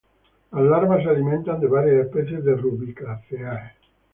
[0.53, 3.71] Las larvas se alimentan de varias especies de Rubiaceae.